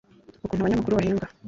[0.45, 1.25] ukuntu abanyamakuru bahembwa